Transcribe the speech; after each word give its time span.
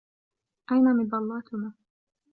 أين 0.71 0.83
مظلاتنا؟ 0.97 1.67